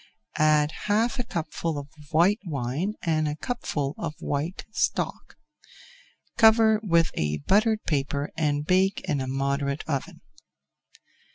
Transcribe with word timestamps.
Add 0.39 0.71
half 0.85 1.19
a 1.19 1.23
cupful 1.23 1.77
of 1.77 1.87
white 2.09 2.39
wine 2.43 2.95
and 3.03 3.27
a 3.27 3.35
cupful 3.35 3.93
of 3.99 4.15
white 4.19 4.65
stock. 4.71 5.35
Cover 6.39 6.79
with 6.81 7.11
a 7.13 7.37
buttered 7.47 7.83
paper 7.83 8.31
and 8.35 8.65
bake 8.65 9.01
in 9.07 9.21
a 9.21 9.27
moderate 9.27 9.83
oven. 9.87 10.21